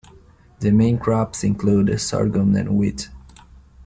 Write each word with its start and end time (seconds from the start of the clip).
The 0.61 0.71
main 0.71 0.97
crops 0.97 1.43
include 1.43 2.01
sorghum 2.01 2.55
and 2.55 2.75
wheat. 2.75 3.09